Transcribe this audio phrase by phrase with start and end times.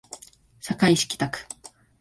[0.59, 1.45] 堺市北区